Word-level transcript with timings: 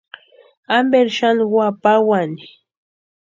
Amperi 0.75 1.11
xani 1.17 1.43
úa 1.55 1.67
pawani. 1.81 2.43